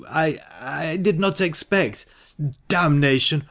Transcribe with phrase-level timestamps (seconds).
[0.09, 2.07] I— I did not expect
[2.39, 3.39] D— nation